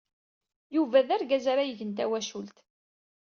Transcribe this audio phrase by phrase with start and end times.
[0.75, 2.57] Yuba d argaz ara igen tawacult.